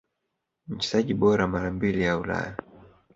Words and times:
Mchezaji 0.67 1.13
bora 1.13 1.47
mara 1.47 1.71
mbili 1.71 2.07
wa 2.07 2.17
Ulaya 2.17 2.55